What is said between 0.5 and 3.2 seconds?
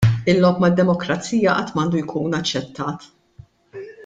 mad-Demokrazija qatt m'għandu jkun aċċettat.